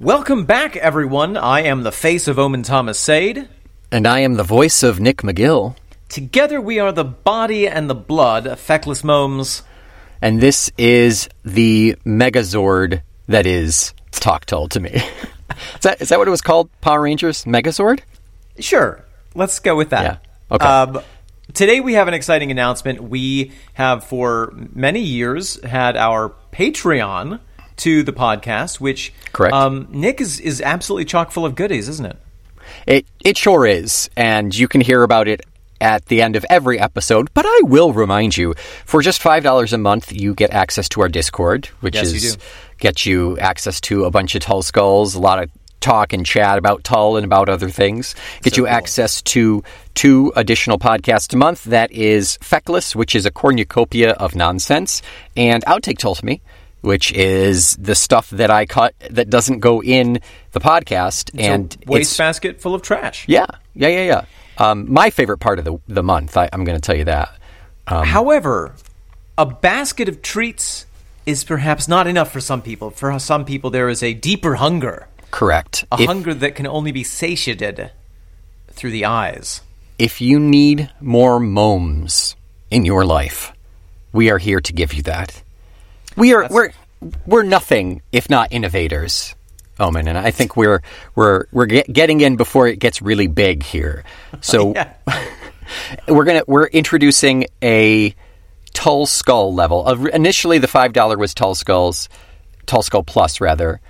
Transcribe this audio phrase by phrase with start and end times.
[0.00, 1.36] Welcome back, everyone.
[1.36, 3.50] I am the face of Omen Thomas Sade.
[3.92, 5.76] And I am the voice of Nick McGill.
[6.08, 9.62] Together we are the body and the blood of Feckless Momes.
[10.22, 14.90] And this is the Megazord that is Talk Tull to me.
[15.74, 16.70] is, that, is that what it was called?
[16.80, 17.44] Power Rangers?
[17.44, 18.00] Megazord?
[18.58, 19.04] Sure.
[19.34, 20.02] Let's go with that.
[20.02, 20.56] Yeah.
[20.56, 20.64] Okay.
[20.64, 21.02] Um,
[21.52, 23.02] today we have an exciting announcement.
[23.02, 27.40] We have for many years had our Patreon
[27.80, 29.54] to the podcast, which Correct.
[29.54, 32.16] Um, Nick is, is absolutely chock full of goodies, isn't it?
[32.86, 35.40] It it sure is, and you can hear about it
[35.80, 37.28] at the end of every episode.
[37.34, 41.00] But I will remind you, for just five dollars a month, you get access to
[41.00, 42.42] our Discord, which Yes, is do.
[42.78, 45.50] gets you access to a bunch of Tull skulls, a lot of
[45.80, 48.14] talk and chat about Tull and about other things.
[48.42, 48.74] Get So you cool.
[48.74, 51.64] access to two additional podcasts a month.
[51.64, 55.00] That is Feckless, which is a cornucopia of nonsense,
[55.36, 56.42] and Outtake me.
[56.82, 60.20] Which is the stuff that I cut that doesn't go in
[60.52, 63.26] the podcast, and It's a it's wastebasket full of trash.
[63.28, 64.24] yeah, yeah, yeah, yeah.
[64.56, 66.36] Um, my favorite part of the the month.
[66.36, 67.30] I, I'm going to tell you that.
[67.86, 68.74] Um, However,
[69.36, 70.86] a basket of treats
[71.26, 72.90] is perhaps not enough for some people.
[72.90, 75.84] For some people, there is a deeper hunger, Correct.
[75.92, 77.90] a If, hunger that can only be satiated
[78.70, 79.60] through the eyes.
[79.98, 82.36] if you need more momes
[82.70, 83.52] in your life,
[84.12, 85.42] we are here to give you that.
[86.16, 86.70] We are we're
[87.26, 89.34] we're nothing if not innovators.
[89.78, 90.82] Omen, and I think we're
[91.14, 94.04] we're we're get, getting in before it gets really big here.
[94.42, 94.92] So Yeah.
[96.08, 98.14] we're gonna we're introducing a
[98.74, 99.86] Tull Skull level.
[99.86, 102.08] Uh, initially, the five dollar was Tull Skulls,
[102.66, 103.80] Tull Skull Plus rather.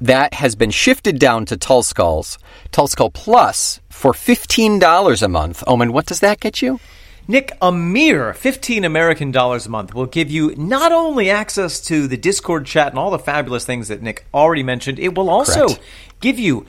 [0.00, 2.38] That has been shifted down to Tull Skulls,
[2.72, 5.62] Tull Skull Plus for fifteen dollars a month.
[5.66, 6.80] Omen, what does that get you?
[7.26, 12.06] Nick, a mere 15 American dollars a month will give you not only access to
[12.06, 15.68] the Discord chat and all the fabulous things that Nick already mentioned, it will also
[15.68, 15.82] Correct.
[16.20, 16.66] give you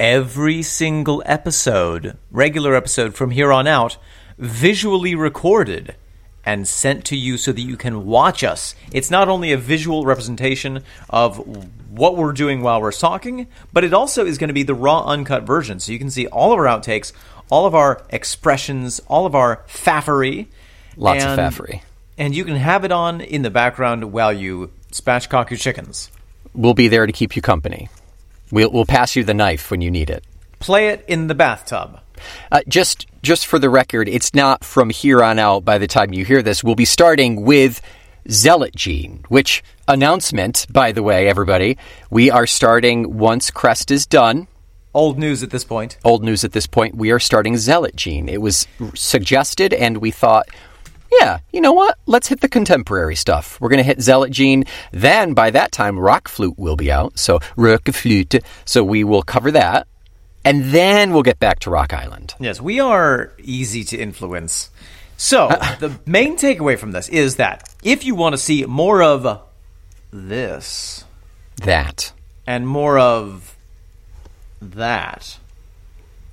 [0.00, 3.96] every single episode, regular episode from here on out,
[4.38, 5.94] visually recorded
[6.44, 8.74] and sent to you so that you can watch us.
[8.92, 11.38] It's not only a visual representation of
[11.90, 15.04] what we're doing while we're talking, but it also is going to be the raw,
[15.04, 15.78] uncut version.
[15.80, 17.12] So you can see all of our outtakes,
[17.50, 20.48] all of our expressions, all of our faffery.
[20.96, 21.82] Lots of and- faffery.
[22.18, 26.10] And you can have it on in the background while you spatchcock your chickens.
[26.54, 27.88] We'll be there to keep you company.
[28.50, 30.22] We'll, we'll pass you the knife when you need it.
[30.62, 31.98] Play it in the bathtub.
[32.52, 35.64] Uh, just just for the record, it's not from here on out.
[35.64, 37.80] By the time you hear this, we'll be starting with
[38.30, 39.24] Zealot Gene.
[39.28, 41.78] Which announcement, by the way, everybody,
[42.10, 44.46] we are starting once Crest is done.
[44.94, 45.98] Old news at this point.
[46.04, 46.94] Old news at this point.
[46.94, 48.28] We are starting Zealot Gene.
[48.28, 50.46] It was suggested, and we thought.
[51.20, 51.98] Yeah, you know what?
[52.06, 53.60] Let's hit the contemporary stuff.
[53.60, 54.64] We're going to hit Zealot Gene.
[54.92, 57.18] Then, by that time, RökFlöte will be out.
[57.18, 58.42] So, RökFlöte.
[58.64, 59.86] So, we will cover that.
[60.44, 62.34] And then we'll get back to Rock Island.
[62.40, 64.70] Yes, we are easy to influence.
[65.16, 69.02] So, uh, the main takeaway from this is that if you want to see more
[69.02, 69.40] of
[70.12, 71.04] this
[71.58, 72.12] That.
[72.46, 73.56] and more of
[74.60, 75.38] that,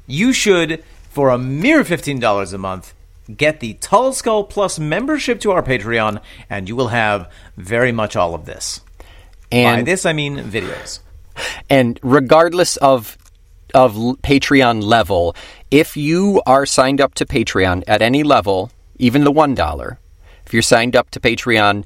[0.07, 2.93] you should, for a mere $15 a month,
[3.35, 6.19] get the Tull Skull Plus membership to our Patreon,
[6.49, 8.81] and you will have very much all of this.
[9.51, 10.99] By And this, I mean videos.
[11.69, 13.17] and regardless of
[13.73, 15.35] of Patreon level,
[15.71, 19.99] if you are signed up to Patreon at any level, even the one dollar,
[20.45, 21.85] if you're signed up to Patreon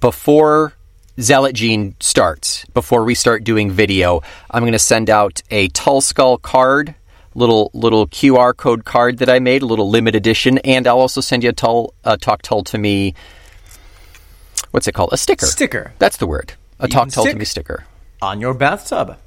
[0.00, 0.74] before
[1.20, 6.00] Zealot Gene starts, before we start doing video, I'm going to send out a Tull
[6.00, 6.94] Skull card,
[7.34, 11.20] little little QR code card that I made, a little limited edition, and I'll also
[11.20, 13.14] send you a Tull uh, Talk Tull to me.
[14.70, 15.10] What's it called?
[15.12, 15.46] A sticker.
[15.46, 15.92] Sticker.
[15.98, 16.54] That's the word.
[16.78, 17.84] A You Talk Tull to me sticker
[18.22, 19.18] On your bathtub.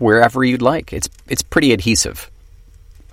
[0.00, 0.92] Wherever you'd like.
[0.92, 2.28] It's it's pretty adhesive.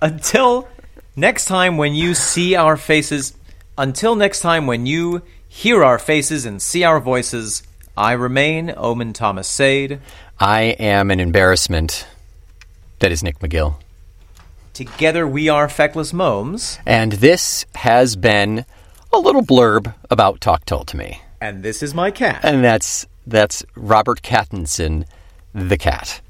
[0.02, 0.68] Until
[1.14, 3.34] next time when you see our faces,
[3.76, 7.62] until next time when you hear our faces and see our voices,
[7.96, 10.00] I remain Omen Thomas Sade.
[10.40, 12.06] I am an embarrassment.
[13.00, 13.74] That is Nick McGill.
[14.72, 18.64] Together we are Feckless Momes, And this has been
[19.12, 21.20] a little blurb about Talk Tull to Me.
[21.40, 22.40] and this is my cat.
[22.44, 25.04] And that's that's Robert Cattinson,
[25.52, 26.20] the cat.